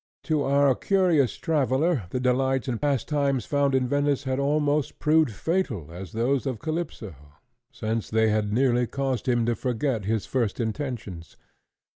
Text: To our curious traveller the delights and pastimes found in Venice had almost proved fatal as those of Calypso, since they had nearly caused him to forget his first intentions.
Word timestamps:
To 0.23 0.41
our 0.41 0.73
curious 0.73 1.35
traveller 1.35 2.05
the 2.09 2.19
delights 2.19 2.67
and 2.67 2.81
pastimes 2.81 3.45
found 3.45 3.75
in 3.75 3.87
Venice 3.87 4.23
had 4.23 4.39
almost 4.39 4.97
proved 4.97 5.29
fatal 5.29 5.91
as 5.91 6.13
those 6.13 6.47
of 6.47 6.57
Calypso, 6.57 7.13
since 7.71 8.09
they 8.09 8.29
had 8.29 8.51
nearly 8.51 8.87
caused 8.87 9.27
him 9.27 9.45
to 9.45 9.53
forget 9.53 10.05
his 10.05 10.25
first 10.25 10.59
intentions. 10.59 11.37